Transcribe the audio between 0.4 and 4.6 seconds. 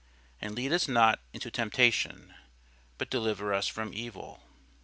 And lead us not into temptation; but deliver us from evil.